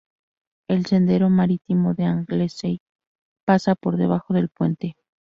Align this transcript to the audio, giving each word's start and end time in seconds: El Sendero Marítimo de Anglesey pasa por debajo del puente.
El 0.67 0.87
Sendero 0.87 1.29
Marítimo 1.29 1.93
de 1.93 2.05
Anglesey 2.05 2.81
pasa 3.45 3.75
por 3.75 3.97
debajo 3.97 4.33
del 4.33 4.49
puente. 4.49 4.95